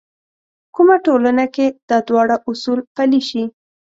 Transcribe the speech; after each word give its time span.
کومه 0.75 0.95
ټولنه 1.05 1.45
کې 1.55 1.65
دا 1.89 1.97
دواړه 2.07 2.35
اصول 2.49 2.79
پلي 2.95 3.21
شي. 3.29 3.43